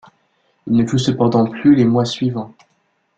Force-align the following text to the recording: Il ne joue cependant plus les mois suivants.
Il 0.65 0.73
ne 0.77 0.87
joue 0.87 0.97
cependant 0.97 1.45
plus 1.45 1.75
les 1.75 1.85
mois 1.85 2.05
suivants. 2.05 2.55